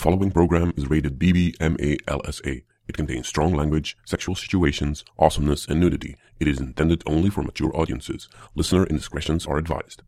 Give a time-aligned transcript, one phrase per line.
[0.00, 2.62] following program is rated BBMALSA.
[2.88, 6.16] It contains strong language, sexual situations, awesomeness, and nudity.
[6.40, 8.26] It is intended only for mature audiences.
[8.54, 10.02] Listener indiscretions are advised.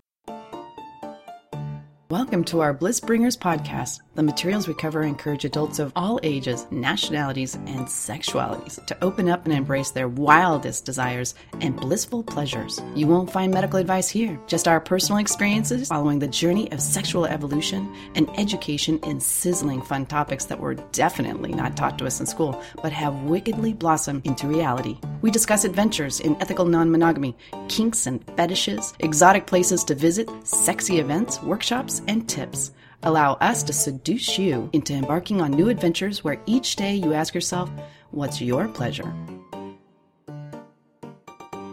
[2.12, 4.00] Welcome to our Bliss Bringers podcast.
[4.16, 9.46] The materials we cover encourage adults of all ages, nationalities, and sexualities to open up
[9.46, 12.82] and embrace their wildest desires and blissful pleasures.
[12.94, 17.24] You won't find medical advice here, just our personal experiences following the journey of sexual
[17.24, 22.26] evolution and education in sizzling fun topics that were definitely not taught to us in
[22.26, 24.98] school, but have wickedly blossomed into reality.
[25.22, 27.34] We discuss adventures in ethical non monogamy,
[27.68, 33.72] kinks and fetishes, exotic places to visit, sexy events, workshops, and tips allow us to
[33.72, 37.70] seduce you into embarking on new adventures where each day you ask yourself,
[38.10, 39.12] What's your pleasure?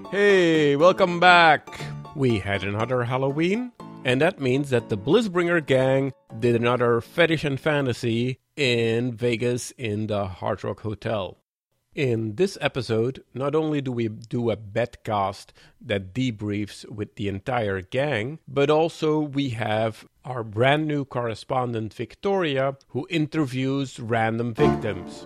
[0.09, 1.67] Hey, welcome back!
[2.15, 3.71] We had another Halloween,
[4.03, 10.07] and that means that the Blissbringer gang did another fetish and fantasy in Vegas in
[10.07, 11.38] the Hard Rock Hotel.
[11.95, 15.47] In this episode, not only do we do a betcast
[15.81, 22.77] that debriefs with the entire gang, but also we have our brand new correspondent Victoria
[22.89, 25.25] who interviews random victims.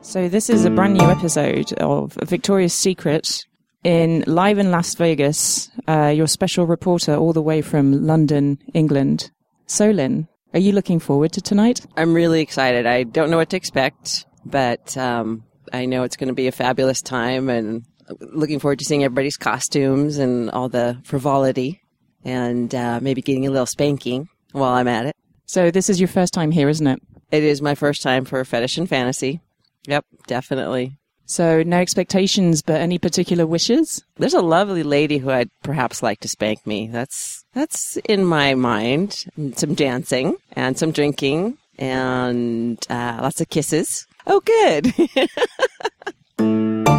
[0.00, 3.46] So this is a brand new episode of Victoria's Secret
[3.84, 5.70] in live in Las Vegas.
[5.86, 9.30] Uh, your special reporter all the way from London, England,
[9.68, 10.26] Solin.
[10.54, 11.84] Are you looking forward to tonight?
[11.96, 12.86] I'm really excited.
[12.86, 16.52] I don't know what to expect, but um, I know it's going to be a
[16.52, 17.84] fabulous time and
[18.20, 21.82] looking forward to seeing everybody's costumes and all the frivolity
[22.24, 25.16] and uh, maybe getting a little spanking while I'm at it.
[25.44, 27.00] So this is your first time here, isn't it?
[27.30, 29.40] It is my first time for Fetish and Fantasy.
[29.86, 30.97] Yep, definitely.
[31.28, 34.02] So no expectations, but any particular wishes?
[34.16, 36.88] There's a lovely lady who I'd perhaps like to spank me.
[36.88, 39.26] That's that's in my mind.
[39.54, 44.06] Some dancing and some drinking and uh, lots of kisses.
[44.26, 44.92] Oh, good.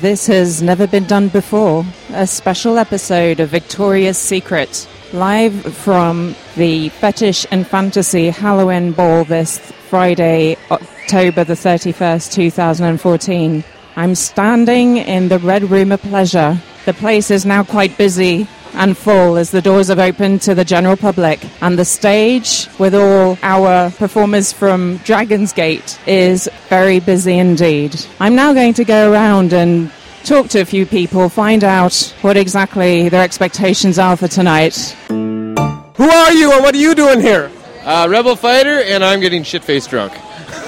[0.00, 1.84] This has never been done before.
[2.10, 9.58] A special episode of Victoria's Secret, live from the Fetish and Fantasy Halloween Ball this
[9.88, 13.64] Friday, October the 31st, 2014.
[13.96, 16.60] I'm standing in the Red Room of Pleasure.
[16.84, 20.64] The place is now quite busy and full as the doors have opened to the
[20.64, 21.40] general public.
[21.62, 27.98] And the stage, with all our performers from Dragon's Gate, is very busy indeed.
[28.20, 29.90] I'm now going to go around and
[30.24, 34.76] talk to a few people, find out what exactly their expectations are for tonight.
[35.08, 37.50] Who are you and what are you doing here?
[37.82, 40.12] Uh, Rebel Fighter, and I'm getting shit faced drunk.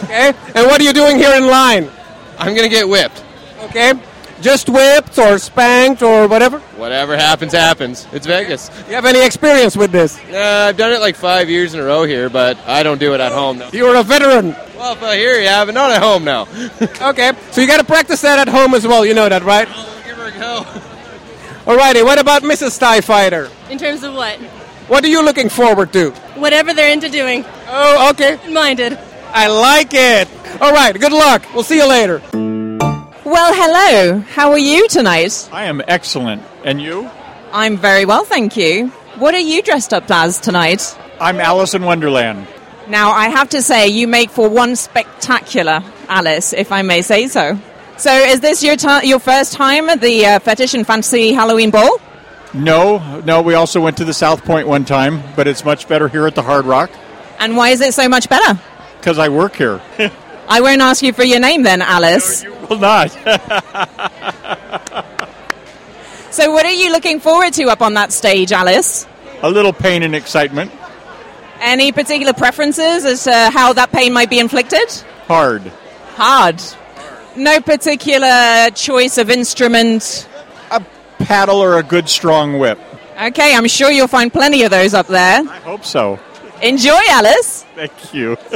[0.05, 1.91] Okay, and what are you doing here in line?
[2.38, 3.22] I'm gonna get whipped.
[3.65, 3.93] Okay,
[4.41, 6.59] just whipped or spanked or whatever?
[6.77, 8.06] Whatever happens, happens.
[8.12, 8.71] It's Vegas.
[8.89, 10.19] You have any experience with this?
[10.31, 13.15] Uh, I've done it like five years in a row here, but I don't do
[13.15, 13.59] it at home.
[13.59, 13.69] No.
[13.73, 14.55] You're a veteran.
[14.77, 16.47] Well, if I hear you have, but not at home now.
[17.00, 19.05] Okay, so you got to practice that at home as well.
[19.06, 19.69] You know that, right?
[19.71, 20.62] I'll give her a go.
[21.67, 22.79] Alrighty, what about Mrs.
[22.79, 23.50] Tie Fighter?
[23.71, 24.39] In terms of what?
[24.89, 26.11] What are you looking forward to?
[26.37, 27.45] Whatever they're into doing.
[27.69, 28.39] Oh, okay.
[28.50, 28.99] Minded.
[29.33, 30.29] I like it.
[30.61, 31.45] All right, good luck.
[31.55, 32.21] We'll see you later.
[33.31, 34.19] Well, hello.
[34.23, 35.49] How are you tonight?
[35.53, 36.43] I am excellent.
[36.65, 37.09] And you?
[37.53, 38.89] I'm very well, thank you.
[39.23, 40.99] What are you dressed up as tonight?
[41.21, 42.49] I'm Alice in Wonderland.
[42.89, 47.29] Now, I have to say, you make for one spectacular Alice, if I may say
[47.29, 47.57] so.
[47.99, 51.71] So, is this your ti your first time at the uh, Fetish and Fantasy Halloween
[51.71, 52.01] Ball?
[52.53, 56.09] No, no, we also went to the South Point one time, but it's much better
[56.09, 56.91] here at the Hard Rock
[57.39, 58.59] And why is it so much better?
[58.99, 59.81] because I work here.
[60.50, 62.43] I won't ask you for your name then, Alice.
[62.43, 63.16] you will not.
[66.31, 69.05] So, what are you looking forward to up on that stage, Alice?
[69.43, 70.71] A little pain and excitement.
[71.61, 74.88] Any particular preferences as to how that pain might be inflicted?
[75.27, 75.61] Hard.
[76.15, 76.62] Hard.
[77.37, 80.28] No particular choice of instrument.
[80.71, 80.82] A
[81.19, 82.78] paddle or a good strong whip.
[83.21, 85.41] Okay, I'm sure you'll find plenty of those up there.
[85.43, 86.21] I hope so.
[86.62, 87.64] Enjoy, Alice.
[87.75, 88.37] Thank you.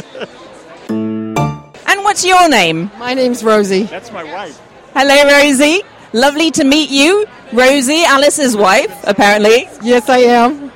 [2.05, 2.91] And what's your name?
[2.99, 3.85] My name's Rosie.
[3.85, 4.61] That's my wife.
[4.93, 5.81] Hello, Rosie.
[6.12, 7.25] Lovely to meet you.
[7.51, 9.71] Rosie, Alice's wife, apparently.
[9.83, 10.71] Yes, I am.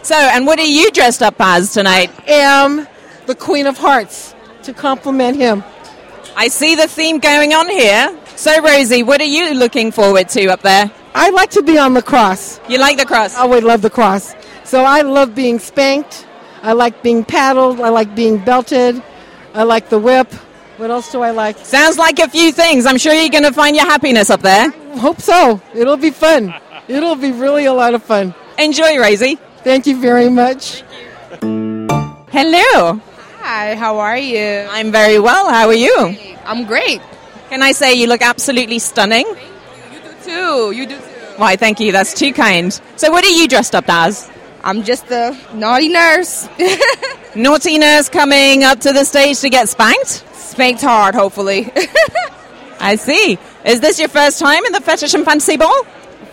[0.00, 2.10] So, and what are you dressed up as tonight?
[2.26, 2.88] I am
[3.26, 5.62] the Queen of Hearts to compliment him.
[6.36, 8.18] I see the theme going on here.
[8.34, 10.90] So, Rosie, what are you looking forward to up there?
[11.14, 12.60] I like to be on the cross.
[12.66, 13.34] You like the cross?
[13.36, 14.34] I would love the cross.
[14.64, 16.26] So I love being spanked.
[16.62, 17.78] I like being paddled.
[17.82, 19.02] I like being belted.
[19.54, 20.32] I like the whip.
[20.78, 21.56] What else do I like?
[21.58, 22.86] Sounds like a few things.
[22.86, 24.70] I'm sure you're going to find your happiness up there.
[24.98, 25.60] Hope so.
[25.72, 26.52] It'll be fun.
[26.88, 28.34] It'll be really a lot of fun.
[28.58, 29.36] Enjoy, Rosie.
[29.62, 30.82] Thank you very much.
[31.40, 33.00] Hello.
[33.40, 34.66] Hi, how are you?
[34.70, 35.48] I'm very well.
[35.48, 36.16] How are you?
[36.44, 37.00] I'm great.
[37.48, 39.26] Can I say you look absolutely stunning?
[39.26, 40.70] You do too.
[40.72, 41.02] You do too.
[41.36, 41.92] Why, thank you.
[41.92, 42.72] That's too kind.
[42.96, 44.28] So, what are you dressed up as?
[44.64, 46.48] I'm just a naughty nurse.
[47.36, 50.24] Naughty nurse coming up to the stage to get spanked?
[50.34, 51.70] Spanked hard, hopefully.
[52.80, 53.38] I see.
[53.66, 55.84] Is this your first time in the Fetish and Fantasy Ball?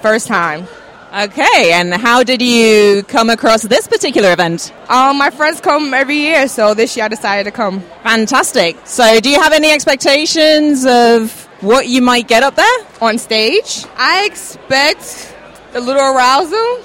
[0.02, 0.66] First time.
[1.14, 4.74] Okay, and how did you come across this particular event?
[4.88, 7.82] Um, my friends come every year, so this year I decided to come.
[8.04, 8.78] Fantastic.
[8.86, 12.86] So, do you have any expectations of what you might get up there?
[13.02, 15.36] On stage, I expect
[15.74, 16.82] a little arousal,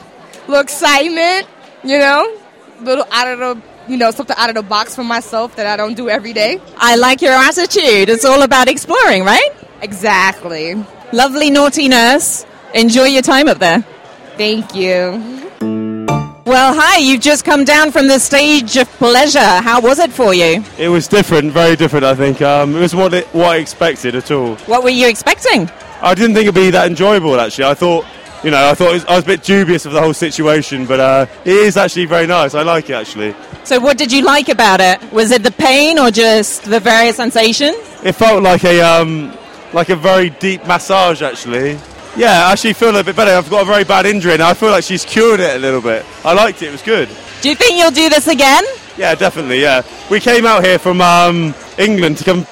[0.48, 1.46] little excitement,
[1.84, 2.38] you know,
[2.78, 3.62] a little out of the,
[3.93, 6.60] you know, something out of the box for myself that I don't do every day.
[6.76, 8.08] I like your attitude.
[8.08, 9.50] It's all about exploring, right?
[9.82, 10.75] Exactly.
[11.12, 12.44] Lovely naughty nurse.
[12.75, 13.82] Enjoy your time up there.
[14.37, 15.22] Thank you.
[16.44, 19.40] Well, hi, you've just come down from the stage of pleasure.
[19.40, 20.62] How was it for you?
[20.78, 22.04] It was different, very different.
[22.04, 24.54] I think um, it was what it, what I expected at all.
[24.66, 25.69] What were you expecting?
[26.00, 27.40] I didn't think it'd be that enjoyable.
[27.40, 28.04] Actually, I thought,
[28.46, 30.87] you know, I thought it was, I was a bit dubious of the whole situation,
[30.87, 32.54] but uh, it is actually very nice.
[32.54, 33.34] I like it actually.
[33.64, 35.02] So, what did you like about it?
[35.12, 37.76] Was it the pain or just the various sensations?
[38.04, 39.37] It felt like a um,
[39.72, 41.72] like a very deep massage actually.
[42.16, 43.32] Yeah, I actually feel a bit better.
[43.32, 45.82] I've got a very bad injury and I feel like she's cured it a little
[45.82, 46.06] bit.
[46.25, 46.69] I liked it.
[46.69, 47.08] It was good.
[47.43, 48.62] Do you think you'll do this again?
[48.96, 49.60] Yeah, definitely.
[49.60, 52.46] Yeah, we came out here from um, England to come,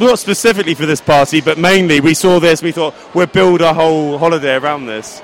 [0.00, 2.62] not specifically for this party, but mainly we saw this.
[2.62, 5.20] We thought we'll build a whole holiday around this,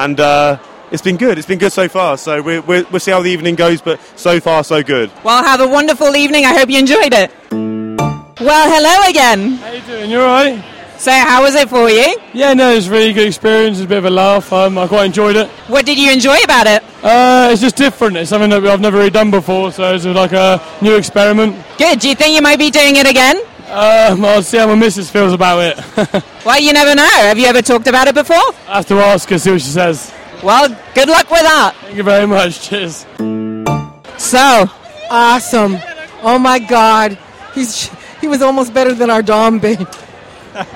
[0.00, 0.58] and uh,
[0.90, 1.38] it's been good.
[1.38, 2.16] It's been good so far.
[2.16, 5.10] So we we we'll see how the evening goes, but so far so good.
[5.22, 6.44] Well, have a wonderful evening.
[6.44, 7.30] I hope you enjoyed it.
[7.52, 9.56] Well, hello again.
[9.56, 10.10] How you doing?
[10.10, 10.64] You alright?
[10.96, 12.14] So, how was it for you?
[12.34, 13.78] Yeah, no, it was a really good experience.
[13.78, 14.52] It was a bit of a laugh.
[14.52, 15.48] Um, I quite enjoyed it.
[15.68, 16.82] What did you enjoy about it?
[17.02, 18.18] Uh, it's just different.
[18.18, 21.56] It's something that I've never really done before, so it's like a new experiment.
[21.78, 22.00] Good.
[22.00, 23.40] Do you think you might be doing it again?
[23.70, 26.24] Um, I'll see how my missus feels about it.
[26.44, 27.06] well, you never know.
[27.06, 28.36] Have you ever talked about it before?
[28.66, 30.12] I have to ask her, see what she says.
[30.42, 31.76] Well, good luck with that.
[31.82, 32.62] Thank you very much.
[32.62, 33.06] Cheers.
[34.18, 34.68] So
[35.08, 35.78] awesome!
[36.22, 37.16] Oh my God,
[37.54, 37.90] he's
[38.20, 39.86] he was almost better than our Dom babe.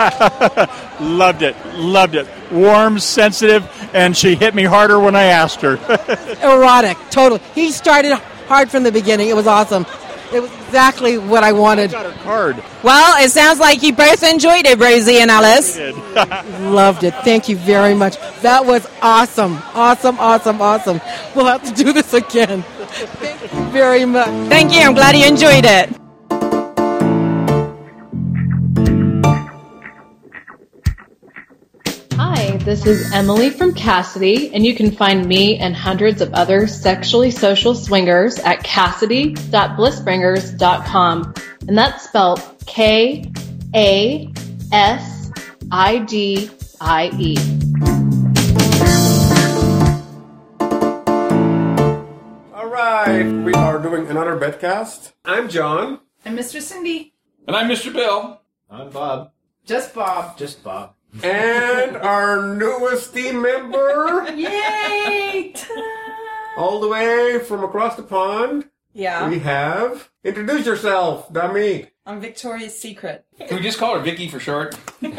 [1.00, 1.56] Loved it.
[1.74, 2.28] Loved it.
[2.52, 5.72] Warm, sensitive, and she hit me harder when I asked her.
[6.42, 7.40] Erotic, totally.
[7.54, 8.12] He started
[8.46, 9.28] hard from the beginning.
[9.28, 9.84] It was awesome.
[10.34, 11.92] It was exactly what I wanted.
[11.92, 12.62] got her card.
[12.82, 15.78] Well, it sounds like you both enjoyed it, Rosie and Alice.
[16.74, 17.14] Loved it.
[17.22, 18.18] Thank you very much.
[18.42, 19.58] That was awesome.
[19.74, 21.00] Awesome, awesome, awesome.
[21.36, 22.62] We'll have to do this again.
[23.22, 24.26] Thank you very much.
[24.48, 24.80] Thank you.
[24.80, 26.03] I'm glad you enjoyed it.
[32.44, 36.66] Hi, this is Emily from Kasidie, and you can find me and hundreds of other
[36.66, 41.34] sexually social swingers at kasidie.blissbringers.com.
[41.66, 43.32] And that's spelled K
[43.74, 44.30] A
[44.72, 45.32] S
[45.72, 46.50] I D
[46.82, 47.38] I E.
[52.52, 55.12] All right, we are doing another bedcast.
[55.24, 56.00] I'm John.
[56.26, 56.60] I'm Mr.
[56.60, 57.14] Cindy.
[57.48, 57.90] And I'm Mr.
[57.90, 58.42] Bill.
[58.68, 59.32] I'm Bob.
[59.64, 60.36] Just Bob.
[60.36, 60.93] Just Bob.
[61.22, 65.54] And our newest team member, Yay!
[66.56, 69.28] all the way from across the pond, Yeah.
[69.28, 70.10] we have.
[70.24, 71.86] Introduce yourself, dummy.
[72.06, 73.24] I'm Victoria's Secret.
[73.38, 74.76] Can we just call her Vicky for short?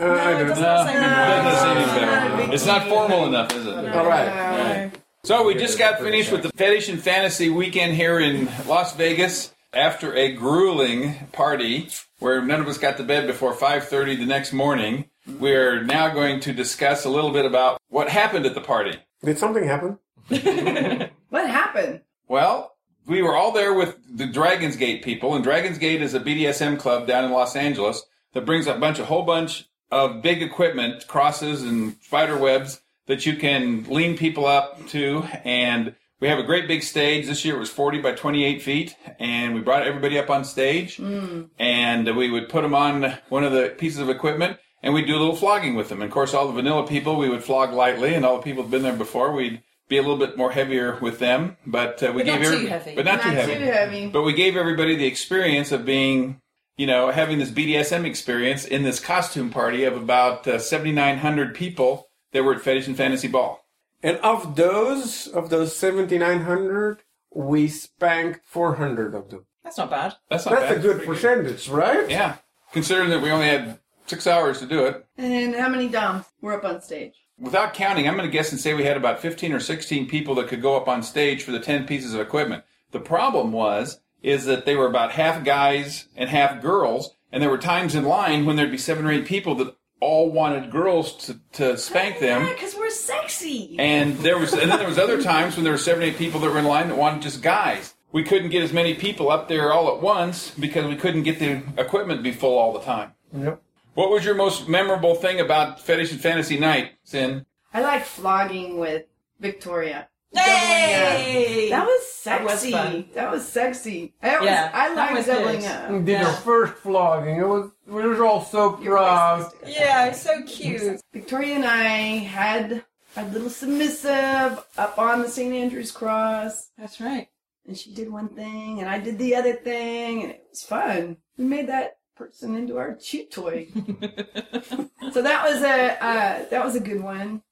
[0.00, 2.52] Uh, it doesn't No, say that doesn't say any no.
[2.52, 3.74] It's not formal enough, is it?
[3.92, 4.92] All right.
[5.24, 9.52] So we just got finished with the Fetish and Fantasy weekend here in Las Vegas
[9.72, 11.88] after a grueling party
[12.20, 15.06] where none of us got to bed before 5:30 the next morning.
[15.38, 18.98] We're now going to discuss a little bit about what happened at the party.
[19.22, 19.98] Did something happen?
[21.30, 22.00] What happened?
[22.26, 22.74] Well,
[23.06, 26.78] we were all there with the Dragon's Gate people, and Dragon's Gate is a BDSM
[26.78, 31.06] club down in Los Angeles that brings a bunch, a whole bunch of big equipment,
[31.06, 35.24] crosses and spider webs that you can lean people up to.
[35.44, 37.26] And we have a great big stage.
[37.26, 40.96] This year it was 40 by 28 feet, and we brought everybody up on stage,
[40.96, 41.44] hmm.
[41.58, 45.16] and we would put them on one of the pieces of equipment, and we'd do
[45.16, 46.00] a little flogging with them.
[46.02, 48.62] And of course, all the vanilla people we would flog lightly, and all the people
[48.62, 52.12] who've been there before we'd be a little bit more heavier with them, but uh,
[52.14, 52.94] we But gave not too heavy.
[52.94, 53.64] but not, Not too too heavy.
[53.64, 54.06] heavy.
[54.08, 56.42] But we gave everybody the experience of being,
[56.76, 62.08] you know, having this BDSM experience in this costume party of about uh, 7,900 people
[62.32, 63.64] that were at Fetish and Fantasy Ball.
[64.02, 67.02] And of those, of those 7,900,
[67.34, 69.46] we spanked 400 of them.
[69.64, 70.14] That's not bad.
[70.30, 70.78] That's not That's bad.
[70.78, 72.08] a good percentage, right?
[72.10, 72.36] Yeah,
[72.72, 75.06] considering that we only had six hours to do it.
[75.16, 77.14] And how many Doms were up on stage?
[77.40, 80.34] without counting, I'm going to guess and say we had about 15 or 16 people
[80.36, 82.64] that could go up on stage for the 10 pieces of equipment.
[82.90, 87.50] The problem was, is that they were about half guys and half girls, and there
[87.50, 91.12] were times in line when there'd be seven or eight people that all wanted girls
[91.26, 92.46] to, to spank them.
[92.46, 93.76] because we're sexy.
[93.78, 96.16] And there was, and then there was other times when there were seven, or eight
[96.16, 97.94] people that were in line that wanted just guys.
[98.10, 101.38] We couldn't get as many people up there all at once because we couldn't get
[101.38, 103.12] the equipment to be full all the time.
[103.36, 103.62] Yep.
[103.98, 107.44] What was your most memorable thing about Fetish and Fantasy Night, Sin?
[107.74, 109.06] I like flogging with
[109.40, 110.08] Victoria.
[110.32, 111.66] Yay!
[111.70, 112.70] That was That was sexy.
[112.70, 113.08] fun.
[113.14, 114.14] That was sexy.
[114.22, 115.90] That was, Yeah, I that like was doubling up.
[115.90, 117.40] We did our first flogging.
[117.40, 119.50] It was we were all so proud.
[119.66, 121.00] Yeah, so cute.
[121.12, 121.88] Victoria and I
[122.18, 122.84] had
[123.16, 125.52] a little submissive up on the St.
[125.52, 126.70] Andrew's cross.
[126.78, 127.26] That's right.
[127.66, 131.16] And she did one thing, and I did the other thing, and it was fun.
[131.36, 133.68] We made that person into our cheap toy.
[135.12, 137.42] so that was a uh, that was a good one.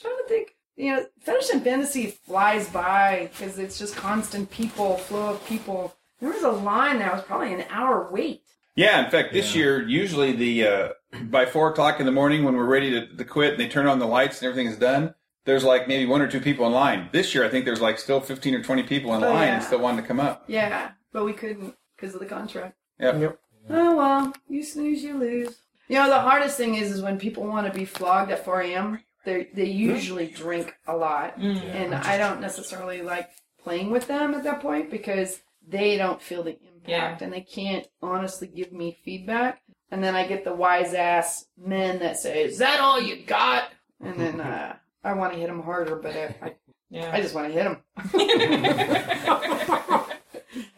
[0.00, 0.54] trying to think.
[0.76, 5.94] You know, fetish and fantasy flies by because it's just constant people, flow of people.
[6.20, 8.42] There was a line that was probably an hour wait.
[8.76, 10.88] Yeah, in fact, this year, usually the uh,
[11.24, 13.86] by four o'clock in the morning when we're ready to, to quit and they turn
[13.86, 16.72] on the lights and everything is done, there's like maybe one or two people in
[16.72, 17.10] line.
[17.12, 19.54] This year, I think there's like still 15 or 20 people in Oh, line yeah.
[19.56, 20.44] and still wanting to come up.
[20.46, 22.76] Yeah, but we couldn't because of the contract.
[22.98, 23.38] Yep.
[23.68, 25.58] Oh well, you snooze, you lose.
[25.88, 28.62] You know, the hardest thing is, is when people want to be flogged at 4
[28.62, 29.00] a.m.
[29.24, 31.62] They they usually drink a lot, Mm.
[31.74, 33.28] and I don't necessarily like
[33.62, 37.86] playing with them at that point because they don't feel the impact and they can't
[38.00, 39.60] honestly give me feedback.
[39.90, 43.64] And then I get the wise ass men that say, "Is that all you got?"
[44.00, 46.54] And then uh, I want to hit them harder, but I, I,
[46.88, 47.10] Yeah.
[47.12, 47.82] I just want to hit them.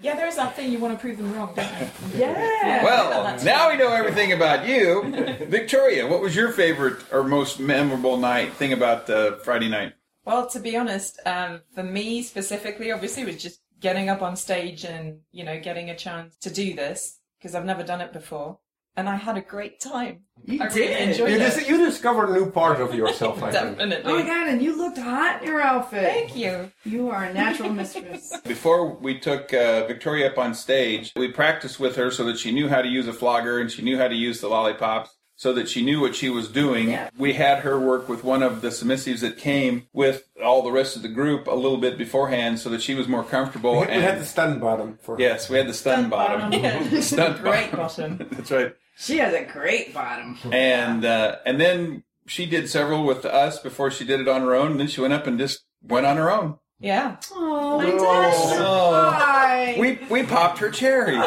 [0.03, 1.89] Yeah, there's that thing you want to prove them wrong, don't you?
[2.19, 2.85] Yeah.
[2.85, 5.03] Well, now we know everything about you.
[5.49, 9.93] Victoria, what was your favorite or most memorable night thing about uh, Friday night?
[10.25, 14.37] Well, to be honest, um, for me specifically, obviously, it was just getting up on
[14.37, 18.13] stage and you know getting a chance to do this because I've never done it
[18.13, 18.59] before,
[18.97, 20.23] and I had a great time.
[20.45, 21.09] You I really did.
[21.11, 21.39] enjoyed You, it.
[21.39, 23.79] dis- you discovered a new part of yourself, I think.
[23.79, 24.13] Definitely.
[24.13, 26.03] Oh my god, and you looked hot in your outfit.
[26.05, 26.71] Thank you.
[26.85, 28.33] You are a natural mistress.
[28.45, 32.51] Before we took uh, Victoria up on stage, we practiced with her so that she
[32.51, 35.11] knew how to use a flogger and she knew how to use the lollipops.
[35.35, 36.97] So that she knew what she was doing.
[37.19, 40.95] We had her work with one of the submissives that came with all the rest
[40.95, 43.73] of the group a little bit beforehand so that she was more comfortable.
[43.73, 45.21] We had, we and had the stunt bottom for her.
[45.21, 46.51] Yes, we had the stun, bottom.
[46.91, 48.19] the stunt Great bottom.
[48.19, 48.29] bottom.
[48.37, 48.75] That's right.
[48.97, 50.39] She has a great bottom.
[50.53, 54.55] And uh, and then she did several with us before she did it on her
[54.55, 54.73] own.
[54.73, 56.59] And then she went up and just went on her own.
[56.79, 57.17] Yeah.
[57.33, 57.95] Oh, I did.
[58.01, 59.75] Oh.
[59.81, 61.15] We we popped her cherry.
[61.15, 61.21] Yay!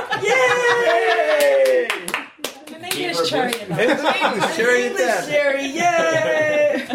[2.67, 3.53] The name is Cherry.
[3.53, 5.25] His name was Cherry at that.
[5.29, 6.85] Sherry, yay!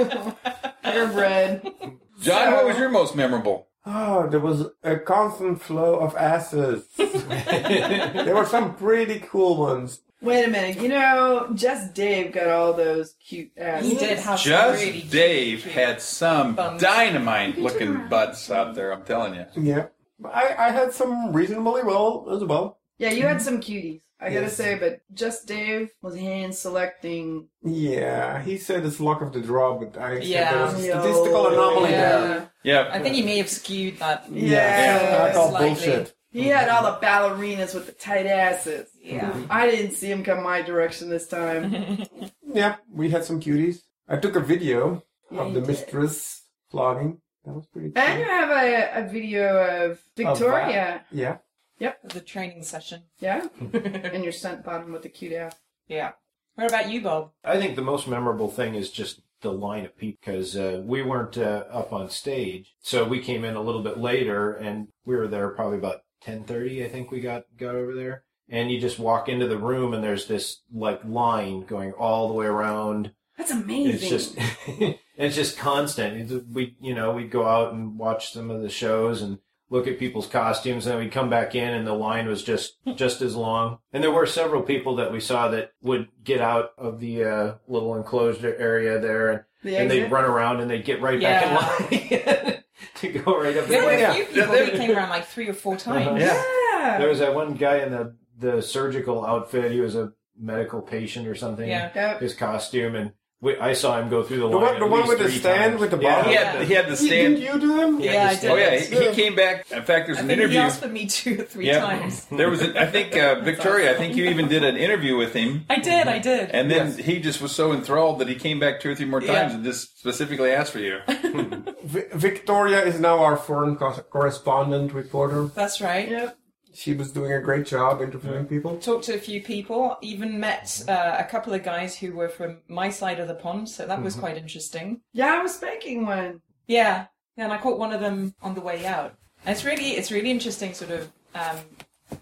[0.83, 1.73] Purebred.
[2.21, 3.69] John, what was your most memorable?
[3.87, 6.87] Oh, there was a constant flow of asses.
[6.97, 10.03] there were some pretty cool ones.
[10.23, 10.81] Wait a minute.
[10.83, 13.85] You know, just Dave got all those cute ass.
[13.85, 16.83] He did have some Just really cute- Dave had some Bums.
[16.83, 18.93] dynamite looking butts out there.
[18.93, 19.47] I'm telling you.
[19.57, 19.87] Yeah.
[20.25, 22.79] I, I had some reasonably well as well.
[22.99, 24.03] Yeah, you had some cuties.
[24.23, 24.57] I gotta Yes.
[24.57, 27.49] say, but just Dave was hand selecting.
[27.65, 30.53] Yeah, he said it's luck of the draw, but I said Yeah.
[30.53, 32.51] there was a statistical anomaly there.
[32.63, 32.91] Yeah.
[32.93, 34.27] I think he may have skewed that.
[34.31, 35.27] Yeah.
[35.31, 35.69] I call Slightly.
[35.71, 36.15] bullshit.
[36.33, 38.89] He had all the ballerinas with the tight asses.
[39.03, 39.35] Yeah.
[39.51, 42.05] I didn't see him come my direction this time.
[42.53, 43.83] Yeah, we had some cuties.
[44.09, 45.69] I took a video Yeah, of you the did.
[45.69, 47.21] mistress flogging.
[47.45, 48.03] That was pretty cool.
[48.03, 51.05] And you have a, a video of Victoria.
[51.13, 51.37] Yeah.
[51.79, 52.11] Yep.
[52.13, 53.05] The training session.
[53.21, 53.47] Yeah?
[53.73, 55.55] and your scent bottom with the cute ass.
[55.87, 56.11] Yeah.
[56.57, 57.31] What about you, Bob?
[57.45, 61.03] I think the most memorable thing is just the line of people because uh, we
[61.03, 65.15] weren't uh, up on stage, so we came in a little bit later, and we
[65.15, 66.85] were there probably about ten thirty.
[66.85, 70.03] I think we got got over there, and you just walk into the room, and
[70.05, 73.13] there's this like line going all the way around.
[73.39, 73.95] That's amazing.
[73.95, 74.37] It's just
[75.17, 76.31] it's just constant.
[76.33, 79.39] It's, we you know we'd go out and watch some of the shows and
[79.73, 82.75] look at people's costumes, and then we'd come back in, and the line was just
[82.97, 83.79] just as long.
[83.93, 87.55] And there were several people that we saw that would get out of the uh,
[87.69, 91.55] little enclosed area there, and, The and they'd run around and they'd get right Yeah.
[91.55, 92.01] back in
[92.43, 92.57] line
[92.97, 93.67] to go right up.
[93.67, 94.11] There were there.
[94.11, 95.93] a few people that came around like three or four uh-huh.
[95.93, 96.21] times.
[96.21, 96.45] Yeah.
[96.73, 96.99] Yeah.
[96.99, 99.73] There was that one guy in the the surgical outfit.
[99.73, 101.69] He was a medical patient or something.
[101.69, 101.91] Yeah.
[101.95, 102.21] Yep.
[102.21, 104.65] His costume and we, I saw him go through the The line.
[104.73, 105.81] one- the one with the stand times.
[105.81, 106.17] with the Yeah.
[106.17, 106.31] bottle?
[106.31, 107.37] He had, he had the stand.
[107.37, 108.01] Did you do him?
[108.01, 109.65] Yeah, I Oh yeah, he, he came back.
[109.71, 110.59] In fact, there's I an think interview.
[110.59, 111.81] he asked for me two or three Yeah.
[111.81, 112.27] times.
[112.27, 113.95] There was, a, I think, uh, Victoria.
[113.95, 116.51] I think you even did an interview with him, I did, I did.
[116.51, 119.21] and then he just was so enthralled that he came back two or three more
[119.21, 119.55] times Yeah.
[119.55, 121.01] and just specifically asked for you.
[121.85, 125.45] Victoria is now our foreign co- correspondent reporter.
[125.55, 126.09] That's right.
[126.11, 126.37] Yep.
[126.73, 128.77] She was doing a great job interviewing people.
[128.79, 132.59] Talked to a few people, even met uh, a couple of guys who were from
[132.69, 134.21] my side of the pond, so that was Mhm.
[134.21, 135.01] quite interesting.
[135.13, 136.43] Yeah, I was spanking one.
[136.67, 139.15] Yeah, yeah, and I caught one of them on the way out.
[139.45, 141.59] And it's really, it's really interesting, sort of, um,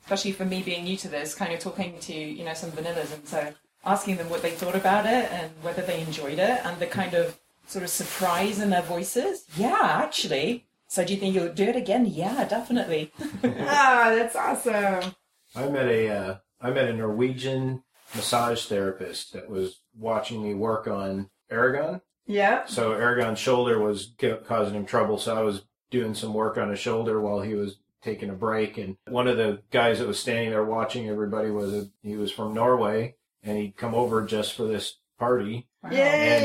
[0.04, 3.12] especially for me being new to this, kind of talking to you know some vanillas,
[3.12, 3.52] and so
[3.84, 7.14] asking them what they thought about it and whether they enjoyed it, and the kind
[7.14, 9.44] of sort of surprise in their voices.
[9.56, 10.64] Yeah, actually.
[10.88, 12.06] So do you think you'll do it again?
[12.06, 13.12] Yeah, definitely.
[13.44, 15.14] ah, that's awesome.
[15.54, 20.88] I met a uh, I met a Norwegian massage therapist that was watching me work
[20.88, 22.00] on Aragon.
[22.26, 22.64] Yeah.
[22.66, 24.14] So Aragon's shoulder was
[24.46, 27.76] causing him trouble, so I was doing some work on his shoulder while he was
[28.02, 28.78] taking a break.
[28.78, 32.30] And one of the guys that was standing there watching everybody was a, he was
[32.30, 35.68] from Norway, and he'd come over just for this party.
[35.82, 35.92] And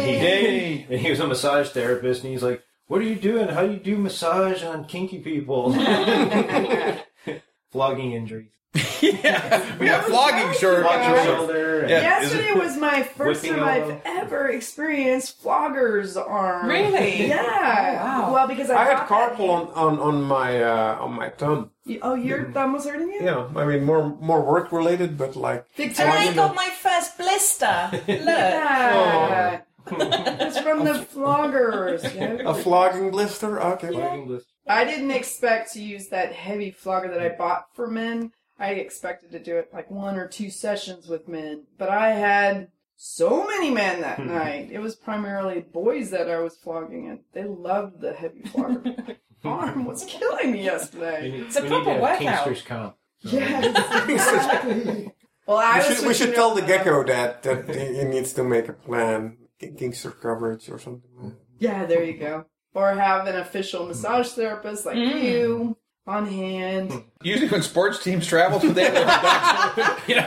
[0.08, 0.88] he, Yay!
[0.90, 3.48] and he was a massage therapist, and he's like, "What are you doing?
[3.50, 5.74] How do you do massage on kinky people?"
[7.72, 8.50] Flogging injuries.
[9.02, 10.84] yeah, We have flogging shirt.
[10.84, 11.82] Flogging shoulder.
[11.82, 13.64] and- Yesterday was my first time.
[13.64, 16.68] I've ever experienced flogger's arm.
[16.68, 17.28] Really?
[17.28, 18.00] Yeah.
[18.02, 18.34] Oh, wow.
[18.34, 21.70] Well, because I, I had carpal on, on, on my uh, on my thumb.
[21.86, 23.22] that- Oh, your thumb was hurting you?
[23.24, 27.90] Yeah, I mean more more work related, but like And I got my first blister.
[27.92, 28.08] Look.
[28.08, 29.62] Yeah.
[29.92, 32.04] it's from the floggers.
[32.46, 33.62] a flogging blister.
[33.62, 34.40] Okay.
[34.68, 38.32] I didn't expect to use that heavy flogger that I bought for men.
[38.58, 42.70] I expected to do it like one or two sessions with men, but I had
[42.96, 44.28] so many men that hmm.
[44.28, 44.70] night.
[44.72, 49.18] It was primarily boys that I was flogging, and they loved the heavy flogger.
[49.44, 51.32] Arm was killing me yesterday.
[51.32, 52.48] It's a we proper need to have workout.
[52.48, 52.96] Kinksters comp.
[53.22, 55.12] Yes, exactly.
[55.46, 58.32] Well, I we was should, we should tell the gecko that that he he needs
[58.34, 59.36] to make a plan,
[59.78, 61.36] King- Kinkster coverage or something.
[61.60, 62.46] Yeah, there you go.
[62.74, 65.24] Or have an official massage therapist like Mm.
[65.24, 66.92] you on hand.
[67.22, 70.26] Usually, when sports teams travel, they have a you know,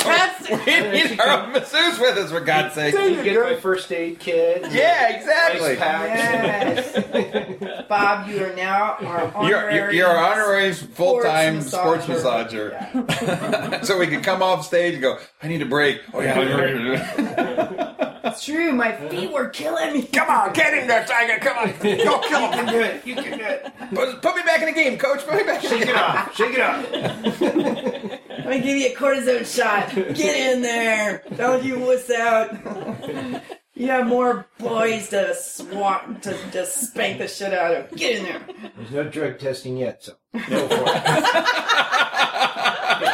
[0.64, 2.94] we need our own masseuse with us, for God's sake.
[2.94, 4.62] You get my first aid kit.
[4.72, 5.74] Yeah, exactly.
[5.74, 7.84] Yes.
[7.88, 9.74] Bob, you are now our You're, honorary.
[9.74, 13.84] you're, you're our honorary full-time sports sports massager.
[13.84, 16.00] so we can come off stage and go, I need a break.
[16.14, 17.90] Oh, yeah.
[18.26, 18.72] It's true.
[18.72, 20.02] My feet were killing me.
[20.02, 21.38] Come on, get in there, Tiger.
[21.38, 21.68] Come on,
[22.04, 22.52] go kill You him.
[22.52, 23.06] can do it.
[23.06, 23.72] You can do it.
[23.94, 25.24] put, put me back in the game, coach.
[25.26, 25.94] Put me back in the Shake game.
[25.94, 26.36] it off.
[26.36, 28.20] Shake it off.
[28.46, 29.94] Let me give you a cortisone shot.
[29.94, 31.22] Get in there.
[31.36, 33.42] Don't you wuss out.
[33.78, 37.90] You have more boys to swat to just spank the shit out of.
[37.94, 38.40] Get in there.
[38.74, 42.15] There's no drug testing yet, so no for it.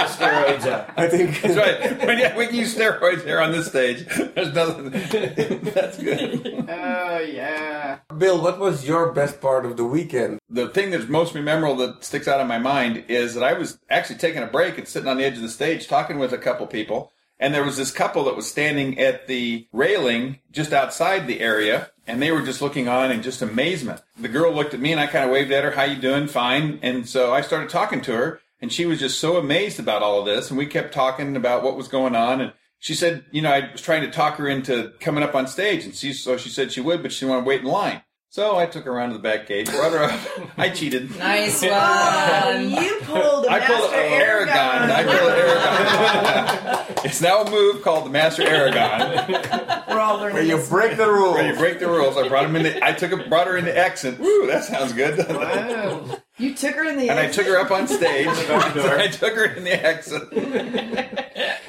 [0.08, 0.92] Get the steroids up.
[0.96, 2.06] I think That's right.
[2.06, 4.06] When, yeah, we can use steroids here on this stage.
[4.34, 4.90] There's nothing.
[5.72, 6.66] That's good.
[6.68, 7.98] Oh yeah.
[8.16, 10.40] Bill, what was your best part of the weekend?
[10.50, 13.78] The thing that's most memorable that sticks out in my mind is that I was
[13.90, 16.38] actually taking a break and sitting on the edge of the stage talking with a
[16.38, 17.12] couple people.
[17.38, 21.90] And there was this couple that was standing at the railing just outside the area,
[22.06, 24.00] and they were just looking on in just amazement.
[24.16, 26.28] The girl looked at me, and I kind of waved at her, "How you doing?
[26.28, 30.02] Fine." And so I started talking to her, and she was just so amazed about
[30.02, 30.48] all of this.
[30.48, 33.72] And we kept talking about what was going on, and she said, "You know, I
[33.72, 36.72] was trying to talk her into coming up on stage, and she so she said
[36.72, 39.16] she would, but she wanted to wait in line." So I took her around to
[39.16, 40.18] the back gate, brought her up.
[40.56, 41.14] I cheated.
[41.18, 42.70] Nice Oh, one.
[42.70, 44.90] you pulled a I pulled master an Aragon.
[44.90, 47.04] I pulled an Aragon.
[47.04, 49.28] it's now a move called the Master Aragon.
[49.86, 50.34] We're all learning.
[50.36, 50.68] Where you this.
[50.70, 51.34] break the rules.
[51.34, 52.16] Where you break the rules.
[52.16, 52.82] I brought him into.
[52.82, 55.18] I took a, brought her into X, and woo, that sounds good.
[55.28, 56.18] Wow.
[56.38, 57.10] You took her in the.
[57.10, 58.28] and I took her up on stage.
[58.30, 60.22] I took her in the exit.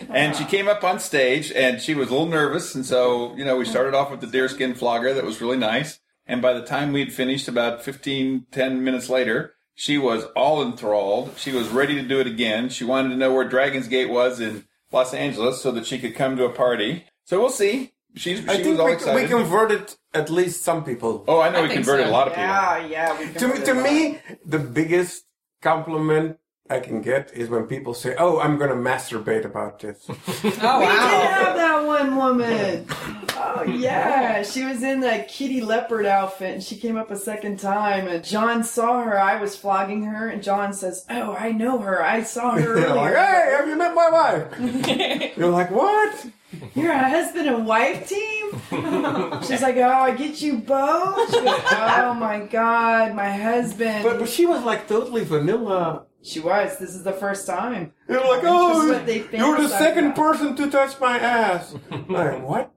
[0.10, 3.44] And she came up on stage, and she was a little nervous, and so you
[3.44, 6.00] know we started off with the deerskin flogger that was really nice.
[6.26, 11.34] And by the time we'd finished, about 15, 10 minutes later, she was all enthralled.
[11.38, 12.70] She was ready to do it again.
[12.70, 16.16] She wanted to know where Dragon's Gate was in Los Angeles so that she could
[16.16, 17.06] come to a party.
[17.26, 17.92] So we'll see.
[18.16, 19.22] She's she I was think all we, excited.
[19.24, 21.26] we converted at least some people.
[21.28, 22.12] oh, I know I we converted so.
[22.12, 22.48] a lot of people.
[22.48, 23.20] Yeah, yeah.
[23.20, 25.24] We to me, to me, the biggest
[25.62, 26.38] compliment
[26.70, 30.80] I can get is when people say, "Oh, I'm going to masturbate about this." Oh,
[30.80, 32.88] We did have that one woman.
[33.36, 37.60] Oh yeah, she was in that kitty leopard outfit, and she came up a second
[37.60, 38.08] time.
[38.08, 39.20] And John saw her.
[39.20, 42.02] I was flogging her, and John says, "Oh, I know her.
[42.02, 46.28] I saw her They're earlier." like, "Hey, have you met my wife?" You're like, "What?"
[46.76, 49.42] You're a husband and wife team.
[49.42, 51.34] She's like, oh, I get you both.
[51.34, 54.04] She goes, oh my god, my husband.
[54.04, 56.06] But, but she was like totally vanilla.
[56.24, 56.78] She was.
[56.78, 57.94] This is the first time.
[58.08, 60.16] You're like, oh, is what you're the second about.
[60.16, 61.76] person to touch my ass.
[62.08, 62.72] like, what?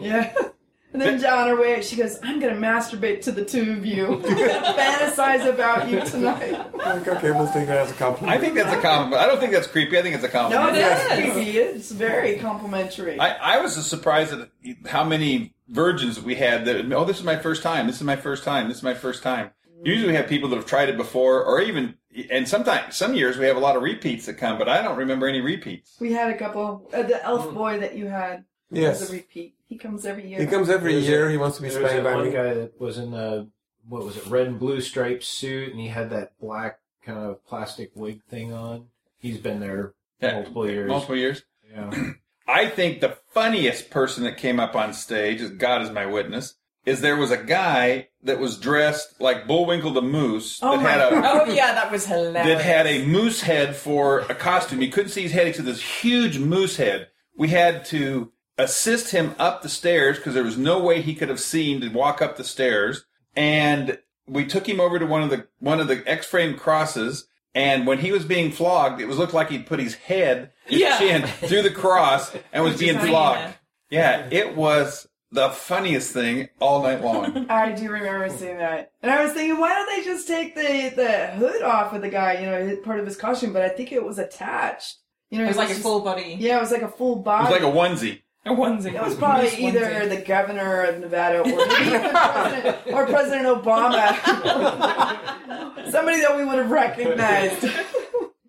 [0.00, 0.32] Yeah.
[0.90, 3.84] And then on her way, she goes, I'm going to masturbate to the two of
[3.84, 4.06] you.
[4.06, 6.74] I'm going to fantasize about you tonight.
[6.74, 8.36] Like, okay, we'll take that as a compliment.
[8.36, 9.20] I think that's a compliment.
[9.20, 9.98] I don't think that's creepy.
[9.98, 10.72] I think it's a compliment.
[10.72, 11.20] No, compliment.
[11.20, 11.58] it is creepy.
[11.58, 13.20] It's very complimentary.
[13.20, 14.48] I, I was surprised at
[14.86, 17.86] how many virgins we had that, oh, this is my first time.
[17.86, 18.68] This is my first time.
[18.68, 19.50] This is my first time.
[19.84, 21.96] Usually we have people that have tried it before or even,
[22.30, 24.96] and sometimes, some years we have a lot of repeats that come, but I don't
[24.96, 25.96] remember any repeats.
[26.00, 26.88] we had a couple.
[26.92, 29.00] Uh, the elf boy that you had Yes.
[29.00, 29.54] was a repeat.
[29.68, 30.40] He comes every year.
[30.40, 31.26] He comes every There was year.
[31.28, 32.32] a- he wants to be spanked that by one me.
[32.32, 33.46] guy that was in a
[33.88, 37.44] what was it, red and blue striped suit, and he had that black kind of
[37.46, 38.86] plastic wig thing on.
[39.18, 40.88] He's been there Yeah, multiple years.
[40.88, 41.42] Multiple years.
[41.70, 41.90] Yeah.
[42.48, 46.54] I think the funniest person that came up on stage, as God is my witness,
[46.88, 51.00] is there was a guy that was dressed like Bullwinkle the Moose Oh that had
[51.00, 52.46] a Oh yeah, that was hilarious.
[52.46, 54.82] that had a moose head for a costume.
[54.82, 57.08] You couldn't see his head; he had this huge moose head.
[57.36, 61.28] We had to assist him up the stairs because there was no way he could
[61.28, 63.04] have seen to walk up the stairs.
[63.36, 67.26] And we took him over to one of the one of the X-frame crosses.
[67.54, 70.80] And when he was being flogged, it was looked like he'd put his head, his
[70.80, 70.98] Yeah.
[70.98, 73.54] chin through the cross and was being flogged.
[73.90, 77.46] Yeah, it was the funniest thing all night long.
[77.50, 78.92] I do remember seeing that.
[79.02, 82.08] And I was thinking, why don't they just take the, the hood off of the
[82.08, 83.52] guy, you know, part of his costume?
[83.52, 84.96] But I think it was attached.
[85.30, 86.36] You know, It was like a full body.
[86.38, 87.52] Yeah, it was like a full body.
[87.54, 88.22] It was like a onesie.
[88.46, 88.94] A onesie.
[88.94, 90.08] It was probably Moose either onesie.
[90.08, 94.14] the governor of Nevada or President, or President Obama.
[95.90, 97.64] Somebody that we would have recognized.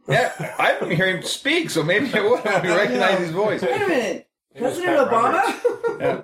[0.08, 3.62] Yeah, I didn't hear him speak, so maybe I would have recognized his voice.
[3.62, 4.28] Wait a minute.
[4.58, 5.44] President Obama?
[6.00, 6.22] Yeah.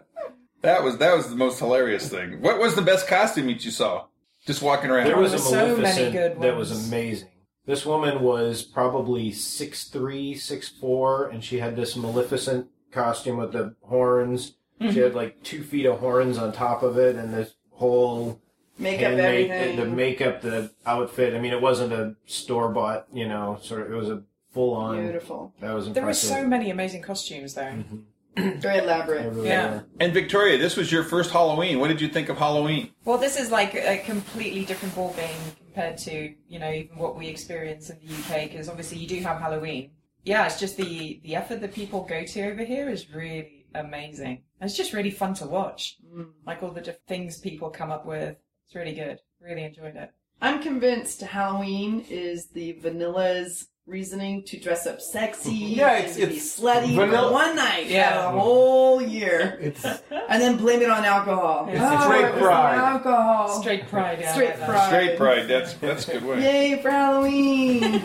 [0.66, 2.42] That was that was the most hilarious thing.
[2.42, 4.06] What was the best costume that you saw?
[4.46, 5.08] Just walking around.
[5.08, 7.30] There was a so many Maleficent good that was amazing.
[7.66, 13.54] This woman was probably six three, six four, and she had this Maleficent costume with
[13.54, 14.54] the horns.
[14.82, 15.00] She Mm-hmm.
[15.00, 18.42] had like two feet of horns on top of it, and this whole
[18.78, 19.78] Makeup, handmade- everything.
[19.80, 21.34] The makeup, the outfit.
[21.34, 23.92] I mean, it wasn't a store bought, you know, sort of.
[23.94, 24.24] It was a
[24.54, 25.02] full on.
[25.02, 25.54] Beautiful.
[25.62, 25.94] That was impressive.
[25.96, 27.84] There were so many amazing costumes there.
[28.58, 29.24] Very elaborate.
[29.24, 29.72] They really Yeah.
[29.76, 29.86] were.
[30.00, 31.80] And Victoria, this was your first Halloween.
[31.80, 32.92] What did you think of Halloween?
[33.06, 37.28] Well, this is like a completely different ballgame compared to you know even what we
[37.28, 39.92] experience in the UK because obviously you do have Halloween.
[40.24, 44.42] Yeah, it's just the the effort that people go to over here is really amazing.
[44.60, 45.98] And it's just really fun to watch.
[46.14, 46.30] Mm.
[46.46, 48.36] Like all the different things people come up with.
[48.66, 49.20] It's really good.
[49.40, 50.12] Really enjoyed it.
[50.42, 56.28] I'm convinced Halloween is the vanilla's reasoning to dress up sexy Yeah, and it's- to
[56.28, 58.16] be it's slutty vanilla- for one night Yeah.
[58.16, 58.30] yeah.
[58.30, 59.58] a whole year.
[59.62, 61.68] It's and then blame it on alcohol.
[61.70, 62.76] It's oh, straight it pride.
[62.78, 63.62] Alcohol.
[63.62, 64.20] Straight pride.
[64.22, 64.88] Yeah, Straight pride.
[64.88, 65.48] Straight pride.
[65.48, 66.42] That's that's a good way.
[66.42, 67.84] Yay for Halloween.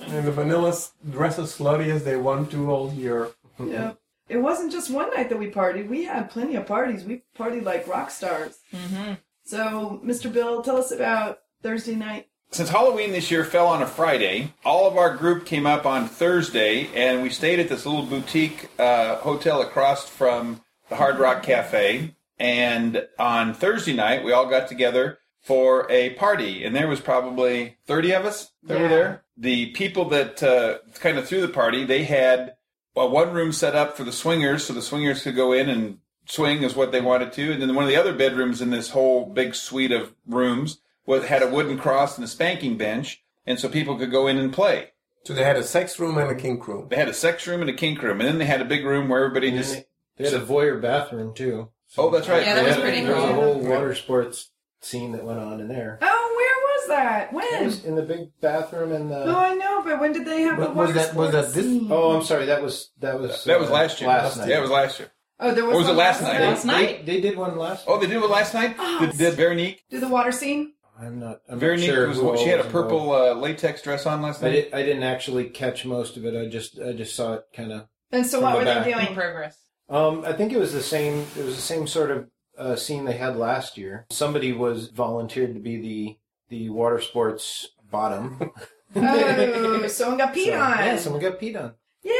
[0.00, 3.30] and the vanillas dress as slutty as they want to all year.
[3.64, 3.98] yep.
[4.28, 5.88] It wasn't just one night that we partied.
[5.88, 7.04] We had plenty of parties.
[7.04, 8.58] We partied like rock stars.
[8.72, 9.14] Mm-hmm.
[9.44, 10.32] So, Mr.
[10.32, 12.28] Bill, tell us about Thursday night.
[12.52, 16.06] Since Halloween this year fell on a Friday, all of our group came up on
[16.06, 20.60] Thursday, and we stayed at this little boutique uh, hotel across from
[20.90, 22.14] the Hard Rock Cafe.
[22.38, 27.78] And on Thursday night, we all got together for a party, and there was probably
[27.86, 29.24] thirty of us that were there.
[29.34, 32.56] The people that uh, kind of threw the party, they had
[32.94, 36.00] well, one room set up for the swingers, so the swingers could go in and
[36.26, 38.90] swing as what they wanted to, and then one of the other bedrooms in this
[38.90, 43.68] whole big suite of rooms had a wooden cross and a spanking bench, and so
[43.68, 44.88] people could go in and play.
[45.24, 46.88] So they had a sex room and a kink room.
[46.88, 48.84] They had a sex room and a kink room, and then they had a big
[48.84, 49.74] room where everybody And just.
[49.74, 49.84] they,
[50.18, 51.68] they had a voyeur bathroom too.
[51.96, 52.42] Oh, that's right.
[52.44, 55.38] Yeah, that They was had- pretty There was a whole water sports scene that went
[55.38, 55.98] on in there.
[56.02, 57.28] Oh, where was that?
[57.28, 57.64] It When?
[57.66, 59.24] was in the big bathroom in the.
[59.24, 61.52] Oh, I know, but when did they have the What- was water that- was that
[61.52, 61.88] this- scene?
[61.90, 62.46] Oh, I'm sorry.
[62.46, 64.08] That was that was That was uh, last year.
[64.08, 64.48] Last night.
[64.48, 65.10] Yeah, it was last year.
[65.38, 65.74] Oh, there was.
[65.74, 66.38] Or was it last night?
[66.38, 67.06] They, Last night?
[67.06, 67.84] They, they did one last.
[67.86, 68.74] Oh, they did it last night.
[68.78, 69.00] Oh.
[69.06, 69.84] Did, did Veronique?
[69.90, 70.72] Do the water scene?
[71.02, 71.40] I'm not.
[71.48, 72.08] I'm not Veronique sure.
[72.08, 72.18] was.
[72.18, 74.52] who She had a purple uh, latex dress on last I, night.
[74.52, 76.36] did, I didn't actually catch most of it.
[76.40, 77.86] I just I just saw it kind of.
[78.12, 78.84] And so, what the were back.
[78.84, 79.14] they In doing?
[79.14, 79.58] progress.
[79.88, 81.26] Um, I think it was the same.
[81.36, 84.06] It was the same sort of uh, scene they had last year.
[84.10, 86.18] Somebody was volunteered to be the
[86.50, 88.50] the water sports bottom.
[88.94, 90.78] Oh, someone got peed So, on.
[90.78, 91.72] Yeah, someone got peed on.
[92.04, 92.12] Yay!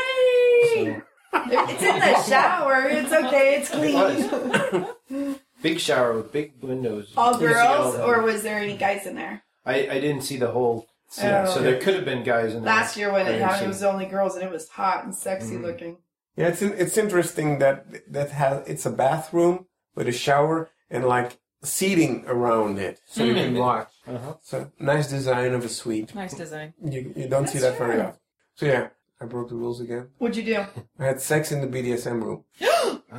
[0.75, 1.03] So,
[1.35, 2.89] It's in the shower.
[2.89, 3.57] It's okay.
[3.57, 5.37] It's clean.
[5.63, 7.13] big shower with big windows.
[7.17, 9.43] All You see girls, all- or was there any guys in there?
[9.65, 10.87] I, I didn't see the whole.
[11.09, 11.47] Scene, Oh.
[11.55, 12.75] So there could have been guys in there.
[12.75, 13.65] Last year when I it didn't happened, see.
[13.67, 15.63] it was only girls, and it was hot and sexy Mhm.
[15.63, 15.97] looking.
[16.37, 21.05] Yeah, it's in, it's interesting that that has it's a bathroom with a shower and
[21.07, 23.59] like seating around it, so you can Mm.
[23.61, 23.91] watch.
[24.09, 24.35] Uh-huh.
[24.43, 26.15] So nice design of a suite.
[26.15, 26.73] Nice design.
[26.83, 28.07] You you don't see That's that very fair.
[28.09, 28.21] often.
[28.55, 28.89] So yeah,
[29.21, 30.09] I broke the rules again.
[30.17, 30.65] What'd you do?
[30.99, 32.45] I had sex in the BDSM room.
[33.13, 33.19] Oh,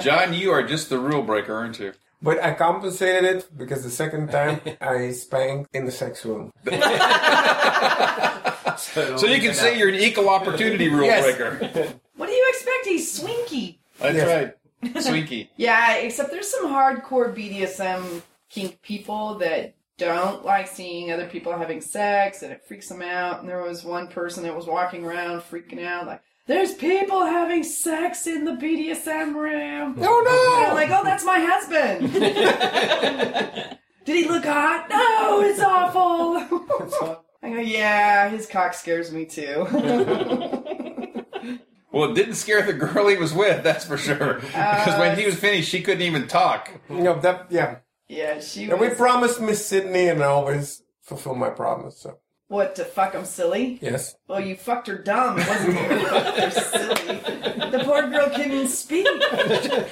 [0.00, 1.92] John, you are just the rule breaker, aren't you?
[2.22, 6.50] But I compensated it because the second time I spanked in the sex room.
[8.78, 11.24] So you can say you're an equal opportunity rule Yes.
[11.24, 11.94] breaker.
[12.16, 12.84] What do you expect?
[12.86, 13.78] He's swinky.
[13.98, 14.28] That's Yes.
[14.82, 14.94] right.
[15.02, 15.48] Swinky.
[15.56, 21.80] Yeah, except there's some hardcore BDSM kink people that don't like seeing other people having
[21.80, 23.40] sex and it freaks them out.
[23.40, 27.62] And there was one person that was walking around freaking out like, there's people having
[27.62, 29.96] sex in the BDSM room.
[29.98, 30.56] Oh no!
[30.58, 32.12] And I'm like, oh, that's my husband.
[34.04, 34.86] Did he look hot?
[34.88, 36.36] No, it's awful.
[37.42, 39.66] I go, yeah, his cock scares me too.
[41.96, 44.36] Well, it didn't scare the girl he was with, that's for sure.
[44.54, 46.70] Uh, because when he was finished, she couldn't even talk.
[46.90, 47.76] No, that yeah.
[48.06, 51.98] yeah, she And we promised Miss Sydney, and I always fulfill my promise.
[51.98, 53.78] So What, to fuck him silly?
[53.82, 54.14] yes.
[54.28, 55.38] Well, you fucked her dumb.
[55.38, 57.55] It wasn't you fucked her silly.
[57.78, 59.06] The poor girl couldn't speak.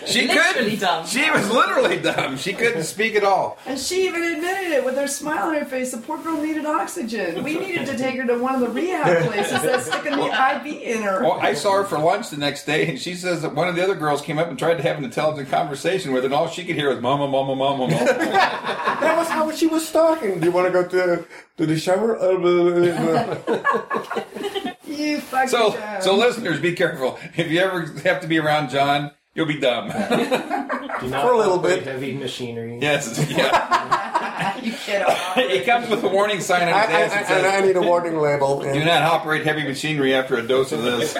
[0.06, 0.80] She Literally couldn't.
[0.80, 1.06] dumb.
[1.06, 2.36] She was literally dumb.
[2.36, 3.58] She couldn't speak at all.
[3.66, 5.92] And she even admitted it with her smile on her face.
[5.92, 7.42] The poor girl needed oxygen.
[7.42, 10.66] We needed to take her to one of the rehab places that's sticking the IV
[10.82, 11.22] in her.
[11.22, 13.76] Well, I saw her for lunch the next day, and she says that one of
[13.76, 16.34] the other girls came up and tried to have an intelligent conversation with her, and
[16.34, 18.50] all she could hear was "mama, mama, mama, mama."
[19.04, 20.40] That was how she was talking.
[20.40, 21.24] Do you want to go to
[21.58, 22.16] to the shower?
[22.16, 24.72] Uh, blah, blah, blah.
[25.04, 26.02] You fucking so, dumb.
[26.02, 27.18] so listeners, be careful.
[27.36, 29.88] If you ever have to be around John, you'll be dumb.
[31.00, 31.84] Do not For a little bit.
[31.84, 32.78] Heavy machinery.
[32.80, 34.58] yes, yeah.
[34.62, 35.06] you kiddo.
[35.36, 37.66] It comes with a warning sign on I, his I, ass that I, and I
[37.66, 38.60] need a warning label.
[38.62, 41.16] "Do not operate heavy machinery after a dose of this."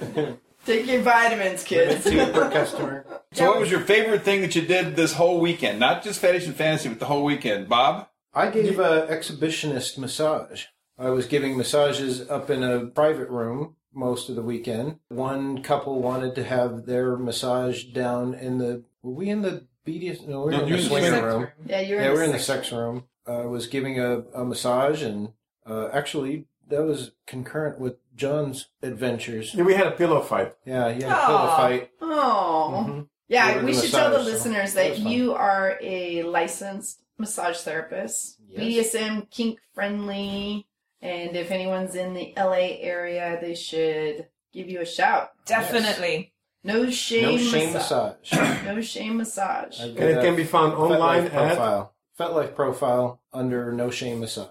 [0.66, 2.04] Take your vitamins, kids.
[2.04, 3.06] Two per customer.
[3.32, 5.78] So, what was your favorite thing that you did this whole weekend?
[5.78, 8.08] Not just fetish and fantasy, but the whole weekend, Bob.
[8.34, 10.66] I gave an exhibitionist massage.
[11.00, 14.98] I was giving massages up in a private room most of the weekend.
[15.08, 18.82] One couple wanted to have their massage down in the.
[19.02, 20.28] Were we in the BDS?
[20.28, 21.48] No, we were No, in you're the in the swinger sex room.
[21.66, 23.04] Yeah, you're Yeah, in we're in the the sex sex room.
[23.26, 25.30] I was giving a, a massage, and
[25.66, 29.54] uh, actually, that was concurrent with John's adventures.
[29.54, 30.54] Yeah, we had a pillow fight.
[30.66, 31.90] Yeah, he had a pillow fight.
[32.02, 32.86] Oh.
[32.88, 33.06] Mhm.
[33.28, 35.12] Yeah, Over we the should tell the massage, so listeners that that was fun.
[35.12, 38.94] you are a licensed massage therapist, Yes.
[38.94, 40.66] BDSM kink friendly,
[41.02, 45.30] and if anyone's in the LA area, they should give you a shout.
[45.46, 46.32] Definitely.
[46.62, 48.14] No shame, No shame massage.
[48.32, 48.64] massage.
[48.64, 49.80] no shame massage.
[49.80, 51.94] And it can be found FetLife online at- profile.
[52.18, 54.48] FetLife profile under No Shame Massage.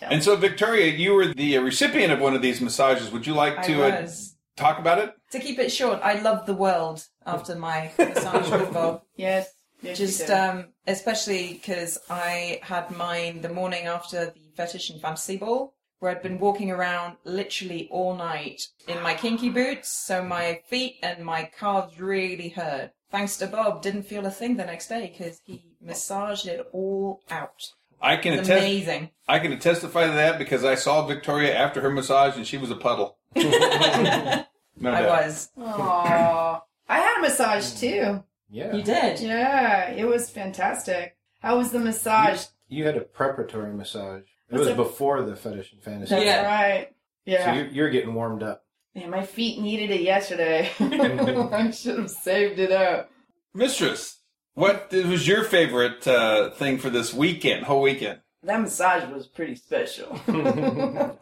[0.00, 3.12] Tell And so, Victoria, you were the recipient of one of these massages.
[3.12, 4.08] Would you like I to uh,
[4.56, 5.14] talk about it?
[5.30, 9.02] To keep it short, I love the world after my massage with Bob.
[9.14, 9.48] Yes.
[9.80, 15.36] yes Just um, especially because I had mine the morning after the fetish and fantasy
[15.36, 20.60] ball, where I'd been walking around literally all night in my kinky boots, so my
[20.68, 22.90] feet and my calves really hurt.
[23.10, 27.22] Thanks to Bob, didn't feel a thing the next day because he massaged it all
[27.30, 27.70] out.
[28.02, 28.50] I can attest.
[28.50, 29.12] amazing.
[29.26, 32.70] I can testify to that because I saw Victoria after her massage, and she was
[32.70, 33.16] a puddle.
[34.76, 35.24] No I doubt.
[35.24, 35.50] was.
[35.56, 36.60] Aw.
[36.88, 37.80] I had a massage mm.
[37.80, 38.24] too.
[38.50, 38.74] Yeah.
[38.74, 39.20] You did?
[39.20, 41.16] Yeah, it was fantastic.
[41.40, 42.46] How was the massage?
[42.66, 44.24] You had a preparatory massage.
[44.50, 46.14] It What's was a- before the fetish and fantasy.
[46.14, 46.46] That's Yeah.
[46.46, 46.88] right.
[46.88, 46.94] So
[47.32, 47.54] Yeah.
[47.54, 48.64] you're, you're getting warmed up.
[48.94, 50.70] Man, my feet needed it yesterday.
[50.80, 53.10] I should have saved it up.
[53.52, 54.20] Mistress,
[54.54, 58.20] what was your favorite uh, thing for this weekend, whole weekend?
[58.44, 60.20] That massage was pretty special.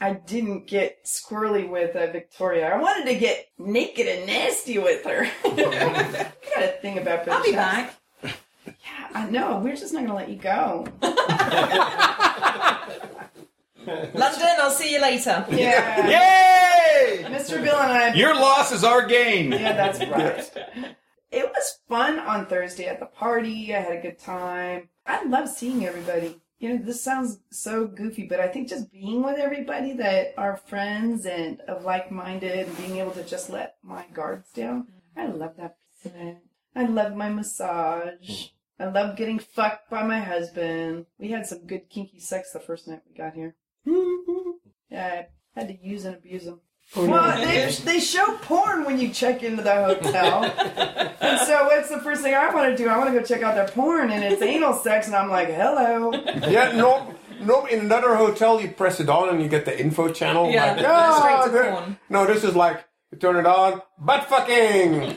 [0.00, 2.68] I didn't get squirrely with uh, Victoria.
[2.68, 5.26] I wanted to get naked and nasty with her.
[5.44, 7.94] I got a thing about I'll be back.
[8.22, 8.32] Yeah,
[9.14, 9.60] I know.
[9.64, 10.86] We're just not going to let you go.
[13.86, 15.46] London, I'll see you later.
[15.50, 16.06] Yeah.
[16.06, 17.24] Yay!
[17.24, 17.62] Mr.
[17.62, 18.14] Bill and I.
[18.14, 19.52] Your loss is our gain.
[19.52, 20.94] Yeah, that's right.
[21.30, 23.74] It was fun on Thursday at the party.
[23.74, 24.88] I had a good time.
[25.06, 26.40] I love seeing everybody.
[26.58, 30.56] You know, this sounds so goofy, but I think just being with everybody that are
[30.56, 35.26] friends and of like minded and being able to just let my guards down, I
[35.26, 36.38] love that piece of it.
[36.74, 38.48] I love my massage.
[38.80, 41.06] I love getting fucked by my husband.
[41.18, 43.56] We had some good kinky sex the first night we got here.
[44.90, 46.60] Yeah, I had to use and abuse him.
[46.96, 50.44] Well, they, they show porn when you check into the hotel.
[51.20, 52.88] and so, what's the first thing I want to do?
[52.88, 55.48] I want to go check out their porn, and it's anal sex, and I'm like,
[55.48, 56.12] hello.
[56.48, 60.10] yeah, no, no, in another hotel, you press it on and you get the info
[60.10, 60.50] channel.
[60.50, 61.96] Yeah, like, ah, straight to.
[62.08, 65.16] No, this is like you turn it on, butt fucking.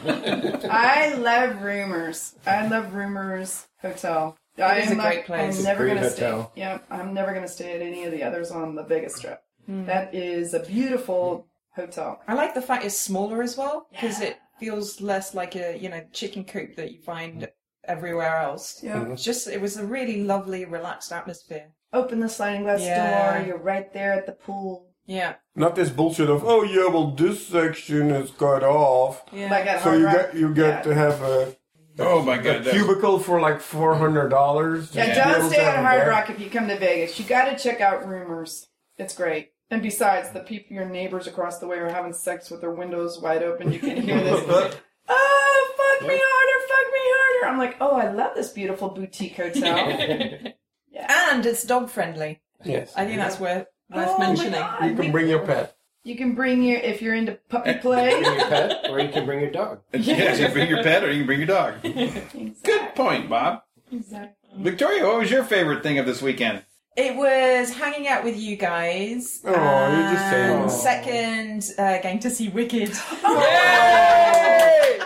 [0.69, 2.35] I love Rumors.
[2.45, 4.37] I love Rumors Hotel.
[4.57, 5.57] I is am a not- great place.
[5.57, 6.51] I'm never Great gonna hotel.
[6.51, 6.61] stay.
[6.61, 9.41] Yeah, I'm never gonna stay at any of the others on the Vegas Strip.
[9.65, 9.85] Hmm.
[9.85, 12.21] That is a beautiful hotel.
[12.27, 15.89] I like the fact it's smaller as well because it feels less like a you
[15.89, 17.47] know chicken coop that you find
[17.85, 18.81] everywhere else.
[18.83, 19.03] Yeah.
[19.11, 21.69] It's just it was a really lovely, relaxed atmosphere.
[21.93, 23.37] Open the sliding glass Yeah.
[23.39, 23.47] door.
[23.47, 24.90] You're right there at the pool.
[25.11, 25.33] Yeah.
[25.55, 29.49] Not this bullshit of oh yeah, well this section is cut off, Yeah.
[29.51, 30.15] Like so you Rock.
[30.15, 30.81] get you get Yeah.
[30.83, 31.55] to have a.
[31.99, 32.63] Oh my god.
[32.63, 34.95] that- cubicle for like four hundred dollars.
[34.95, 37.19] Yeah, don't stay at Hard Rock if you come to Vegas.
[37.19, 38.69] You got to check out Rumors.
[38.97, 39.49] It's great.
[39.69, 43.19] And besides, the people, your neighbors across the way are having sex with their windows
[43.21, 43.71] wide open.
[43.71, 44.41] You can hear this.
[45.09, 47.47] oh, fuck me harder, fuck me harder.
[47.51, 50.53] I'm like, oh, I love this beautiful boutique hotel.
[50.93, 52.41] And it's dog friendly.
[52.63, 52.93] Yes.
[52.95, 54.51] I think that's worth worth Oh mentioning.
[54.53, 54.83] God.
[54.85, 55.75] You can bring your pet.
[56.03, 58.09] You can bring your if you're into puppy play.
[58.21, 59.81] Bring your pet, or you can bring your dog.
[59.93, 61.81] Yes, you can bring your pet or you can bring your dog.
[62.63, 63.61] Good point, Bob.
[63.91, 64.33] Exactly.
[64.57, 66.63] Victoria, what was your favorite thing of this weekend?
[66.97, 69.39] It was hanging out with you guys.
[69.45, 70.67] Oh, you just say oh.
[70.67, 72.89] Second, uh, going to see Wicked.
[73.23, 74.99] Yay!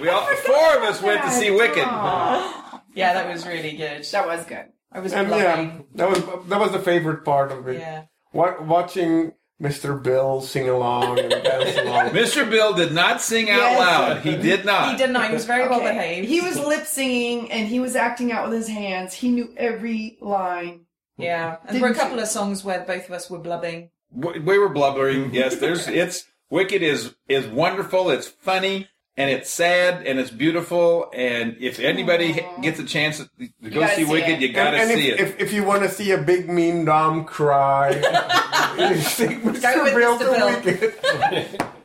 [0.00, 1.76] We all four of us went to see Wicked.
[1.78, 4.04] yeah, that was really good.
[4.04, 4.66] That was good.
[4.92, 5.66] I was And blubbing.
[5.68, 7.78] yeah, that was that was the favorite part of it.
[7.78, 8.04] Yeah.
[8.32, 10.02] Wa- watching Mr.
[10.02, 12.08] Bill sing along and dance along.
[12.10, 12.48] Mr.
[12.48, 13.78] Bill did not sing out Yes.
[13.78, 14.20] loud.
[14.22, 14.90] He did not.
[14.92, 15.28] He did not.
[15.28, 16.28] He was very well behaved.
[16.28, 19.12] He was lip singing and he was acting out with his hands.
[19.14, 20.86] He knew every line.
[21.18, 23.90] Yeah, and there were a Didn't couple of songs where both of us were blubbing.
[24.10, 25.34] We we were blubbering.
[25.34, 28.08] Yes, there's it's Wicked is is wonderful.
[28.10, 28.88] It's funny
[29.20, 31.10] and it's sad and it's beautiful.
[31.14, 33.28] And if anybody gets a chance to
[33.68, 34.40] go see see Wicked, it.
[34.40, 35.20] you gotta and, and see if, it.
[35.20, 37.90] If, if you want to see a big mean Dom cry,
[38.78, 39.44] you take Mr.
[39.44, 40.18] with Bill Mr.
[40.18, 40.46] to Bill.
[40.56, 41.66] Wicked.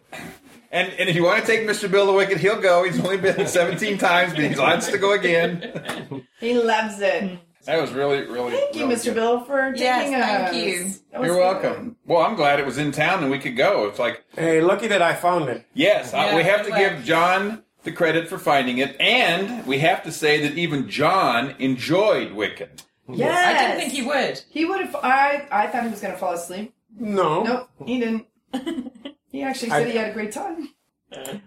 [0.71, 1.89] And and if you want to take Mr.
[1.89, 2.83] Bill to Wicked, he'll go.
[2.83, 6.25] He's only been 17 times, but he wants to go again.
[6.41, 7.39] He loves it.
[7.65, 8.51] That was really, really.
[8.53, 9.05] Thank you, really Mr.
[9.05, 9.13] good.
[9.15, 10.91] Bill, for taking Yes, thank you.
[11.19, 11.37] You're good.
[11.39, 11.95] welcome.
[12.05, 13.87] Well, I'm glad it was in town and we could go.
[13.87, 15.65] It's like, Hey, lucky that I found it.
[15.73, 17.03] yes, I- we have to good give.
[17.05, 22.31] John the credit for finding it, and we have to say that even John enjoyed
[22.33, 22.81] Wicked.
[23.07, 23.45] Yes.
[23.47, 24.41] I didn't think he would.
[24.49, 24.95] He would have.
[24.95, 26.73] I I thought he was going to fall asleep.
[26.97, 28.25] No, Nope, he didn't.
[29.31, 30.69] he actually I- said he had a great time.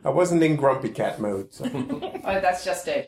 [0.05, 1.53] I wasn't in grumpy cat mode.
[1.53, 1.65] So.
[2.25, 3.07] Oh, that's just Dave.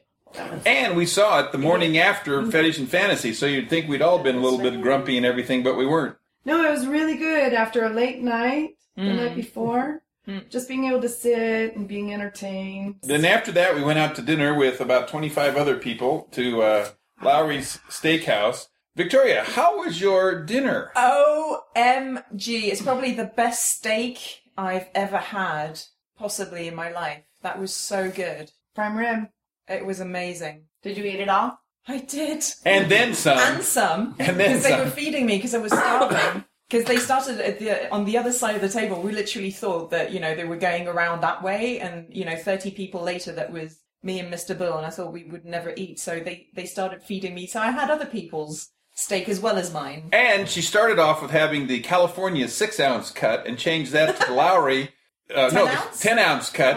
[0.66, 4.18] And we saw it the morning after Fetish and Fantasy, so you'd think we'd all
[4.22, 6.16] been a little bit grumpy and everything, but we weren't.
[6.44, 9.16] No, it was really good after a late night the Mm.
[9.16, 10.02] night before.
[10.48, 12.96] Just being able to sit and being entertained.
[13.02, 16.88] Then after that, we went out to dinner with about 25 other people to uh,
[17.20, 18.68] Lawry's Steakhouse.
[18.94, 20.92] Victoria, how was your dinner?
[20.96, 22.68] OMG.
[22.70, 25.80] It's probably the best steak I've ever had,
[26.16, 27.22] possibly in my life.
[27.42, 28.52] That was so good.
[28.76, 29.28] Prime rib.
[29.70, 30.64] It was amazing.
[30.82, 31.58] Did you eat it all?
[31.86, 32.44] I did.
[32.64, 33.38] And then some.
[33.38, 34.16] And some.
[34.18, 34.80] And then Because they some.
[34.80, 36.44] were feeding me because I was starving.
[36.68, 39.02] Because they started at the on the other side of the table.
[39.02, 42.36] We literally thought that you know they were going around that way, and you know
[42.36, 44.56] thirty people later that was me and Mr.
[44.56, 45.98] Bill, and I thought we would never eat.
[45.98, 47.48] So they they started feeding me.
[47.48, 50.10] So I had other people's steak as well as mine.
[50.12, 54.26] And she started off with having the California six ounce cut and changed that to
[54.28, 54.90] the Lawry,
[55.34, 56.00] uh, no, 10 the ounce?
[56.00, 56.76] 10 ounce cut.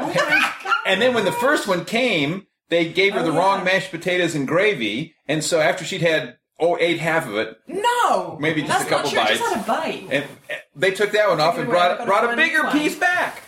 [0.87, 3.37] and then when the first one came, they gave her Oh, the yeah.
[3.39, 5.13] wrong mashed potatoes and gravy.
[5.27, 8.89] And so after she'd had, oh, ate half of it, No, Maybe just That's a
[8.89, 9.37] couple not true.
[9.37, 9.39] Bites.
[9.39, 10.07] just had a bite.
[10.11, 10.25] and
[10.75, 12.71] they took that one off and brought a brought a bigger one.
[12.71, 13.41] piece back.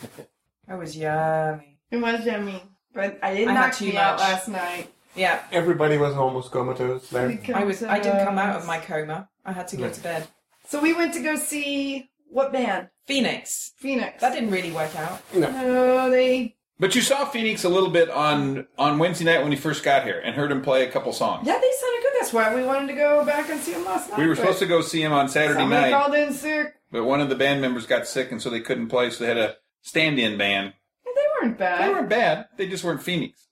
[0.67, 1.79] That was yummy.
[1.91, 2.61] It was yummy.
[2.93, 4.27] But I didn't I had knock too me out much.
[4.29, 4.91] last night.
[5.15, 7.39] Yeah, Everybody was almost comatose there.
[7.53, 7.81] I was.
[7.83, 9.29] I didn't come out of my coma.
[9.45, 10.27] I had to go to bed.
[10.67, 12.89] So we went to go see what band?
[13.05, 13.71] Phoenix.
[13.77, 14.19] Phoenix.
[14.21, 15.21] That didn't really work out.
[15.33, 16.54] No, they.
[16.77, 20.03] But you saw Phoenix a little bit on on Wednesday night when he first got
[20.03, 21.47] here and heard him play a couple songs.
[21.47, 22.11] Yeah, they sounded good.
[22.19, 24.19] That's why we wanted to go back and see them last night.
[24.19, 25.97] We were supposed to go see him on Saturday Somebody night.
[25.97, 26.75] called in sick.
[26.91, 29.09] But one of the band members got sick, and so they couldn't play.
[29.09, 30.73] So they had a stand-in band.
[31.05, 31.83] They weren't bad.
[31.83, 32.47] They weren't bad.
[32.57, 33.44] They just weren't Phoenix.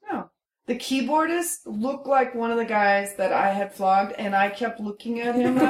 [0.66, 4.80] The keyboardist looked like one of the guys that I had flogged, and I kept
[4.80, 5.58] looking at him.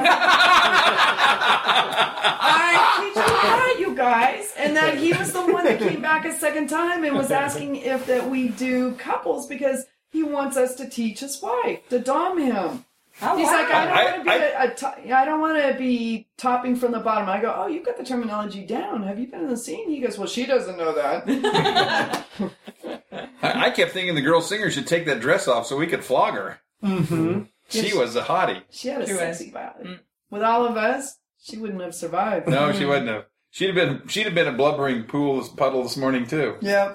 [2.46, 4.54] I teach you you guys.
[4.56, 7.76] And then he was the one that came back a second time and was asking
[7.76, 12.38] if that we do couples because he wants us to teach his wife to dom
[12.38, 12.84] him.
[13.22, 13.52] Oh, He's wow.
[13.52, 16.26] like, I don't want to be I- a, a to- I don't want to be
[16.36, 17.28] topping from the bottom.
[17.28, 19.04] I go, oh, you've got the terminology down.
[19.04, 19.88] Have you been in the scene?
[19.88, 22.26] He goes, well, she doesn't know that.
[23.42, 26.04] I, I kept thinking the girl singer should take that dress off so we could
[26.04, 26.58] flog her.
[26.82, 27.42] Mm-hmm.
[27.68, 28.62] She was a hottie.
[28.70, 29.20] She had a She was.
[29.20, 30.00] sexy body.
[30.30, 32.48] with all of us, she wouldn't have survived.
[32.48, 33.26] No, she wouldn't have.
[33.50, 34.08] She'd have been.
[34.08, 36.56] She'd have been a blubbering pool puddle this morning too.
[36.60, 36.94] Yeah.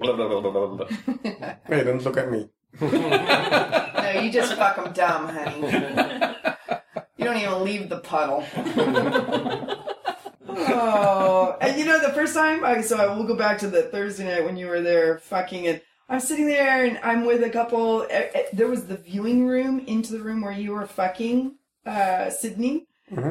[0.00, 0.86] Blah, blah, blah, blah, blah, blah.
[1.66, 2.48] Hey, don't look at me.
[2.80, 5.60] no, you just fuck them dumb, honey.
[7.16, 8.44] You don't even leave the puddle.
[10.48, 13.82] oh, and you know the first time I so I will go back to the
[13.84, 17.50] Thursday night when you were there fucking and I'm sitting there and I'm with a
[17.50, 18.06] couple.
[18.08, 22.30] eh, eh, There was the viewing room into the room where you were fucking uh,
[22.30, 22.86] Sydney,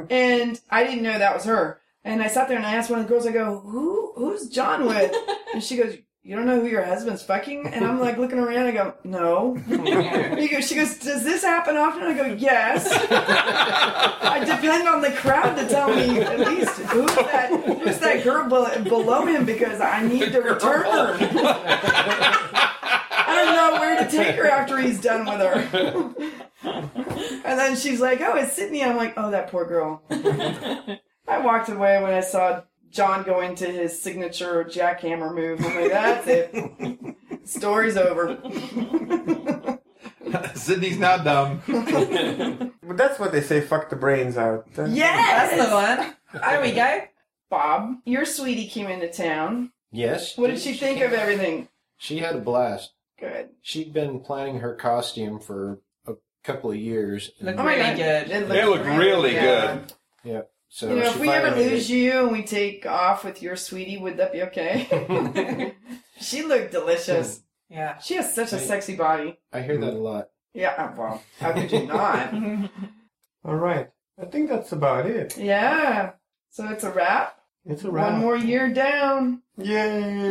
[0.09, 1.81] and I didn't know that was her.
[2.03, 4.47] And I sat there and I asked one of the girls, I go, "Who who's
[4.49, 5.13] John with?"
[5.53, 5.97] And she goes,
[6.27, 8.67] "You don't know who your husband's fucking?" And I'm like looking around.
[8.67, 9.57] I go, "No."
[10.61, 15.67] She goes, "Does this happen often?" I go, "Yes." I depend on the crowd to
[15.69, 20.33] tell me at least who's that who's that girl be- below him because I need
[20.33, 21.17] to return her.
[23.19, 26.13] I don't know where to take her after he's done with her.
[27.45, 31.69] And then she's like, "Oh, it's Sydney." I'm like, "Oh, that poor girl." I walked
[31.69, 32.61] away when I saw
[32.91, 35.63] John going to his signature jackhammer move.
[35.65, 37.15] I'm like, "That's it.
[37.47, 38.37] Story's over."
[40.55, 41.61] Sydney's not dumb.
[42.87, 43.59] But that's what they say.
[43.59, 44.71] Fuck the brains out.
[44.73, 46.15] That's- Yes, That's the one.
[46.41, 47.01] There we go.
[47.49, 49.73] Bob, your sweetie came into town.
[49.91, 50.37] Yes.
[50.37, 51.67] What did she think of everything?
[51.97, 52.93] She had a blast.
[53.19, 53.49] Good.
[53.61, 56.13] She'd been planning her costume for a
[56.45, 57.31] couple of years.
[57.41, 57.97] Looked Oh my really God.
[57.97, 58.31] good.
[58.31, 59.93] It They look really good.
[60.23, 60.41] Yeah.
[60.77, 63.97] So you know, if we ever lose you and we take off with your sweetie,
[63.97, 65.73] would that be okay?
[66.21, 67.41] she looked delicious.
[67.67, 67.97] Yeah.
[67.97, 69.39] She has such a sexy body.
[69.51, 70.27] I hear that a lot.
[70.53, 72.31] Yeah, uh, well, how could you not?
[73.43, 73.89] All right.
[74.21, 75.35] I think that's about it.
[75.35, 76.11] yeah.
[76.51, 77.39] So it's a wrap.
[77.65, 78.11] It's a wrap.
[78.11, 79.41] One more year down.
[79.57, 80.29] Yay!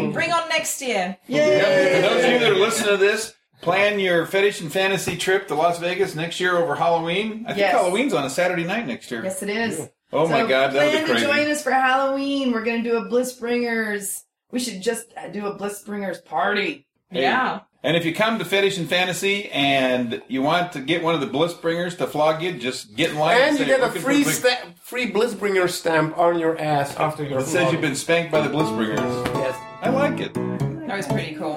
[0.00, 0.10] Yay!
[0.10, 1.18] Bring on next year.
[1.26, 1.96] Yep.
[1.96, 5.48] For those of you that are listening to this, plan your fetish and fantasy trip
[5.48, 7.44] to Las Vegas next year over Halloween.
[7.46, 7.72] I think Yes.
[7.72, 9.22] Halloween's on a Saturday night next year.
[9.24, 9.88] Yes, it is.
[10.12, 11.24] Oh my God, that'll be crazy.
[11.26, 12.52] Plan to join us for Halloween.
[12.52, 14.22] We're gonna do a Blissbringers.
[14.50, 16.86] We should just do a Blissbringers party.
[17.10, 17.22] Hey.
[17.22, 17.60] Yeah.
[17.82, 21.20] And if you come to Fetish and Fantasy and you want to get one of
[21.22, 24.32] the Blissbringers to flog you, just get in line And you get a free big-"
[24.34, 28.40] sta- free Blissbringer stamp on your ass after your that says you've been spanked by
[28.46, 28.98] the Blissbringers.
[29.34, 29.56] Yes.
[29.80, 30.34] I like it.
[30.34, 31.56] That was pretty cool.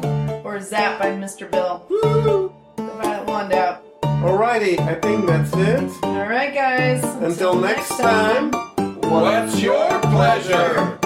[0.63, 1.51] Or Zap by Mr.
[1.51, 1.85] Bill.
[1.89, 2.53] Woo!
[2.77, 3.83] The violet wand out.
[4.01, 5.91] Alrighty, I think that's it.
[6.03, 7.03] All right, guys.
[7.03, 8.53] Until next time.
[9.01, 10.97] What's your pleasure?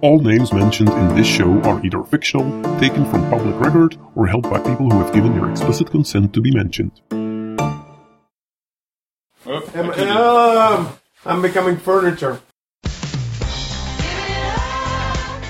[0.00, 4.44] All names mentioned in this show are either fictional, taken from public record, or held
[4.44, 7.02] by people who have given their explicit consent to be mentioned.
[9.46, 12.40] Oh, I'm becoming furniture.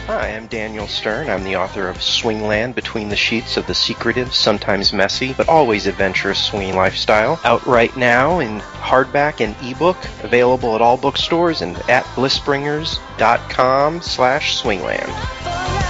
[0.07, 1.29] Hi, I'm Daniel Stern.
[1.29, 5.87] I'm the author of Swingland Between the Sheets of the Secretive, Sometimes Messy, but Always
[5.87, 7.41] Adventurous Swinging Lifestyle.
[7.43, 14.63] Out right now in hardback and ebook, available at all bookstores and at blissbringers.com slash
[14.63, 15.84] swingland.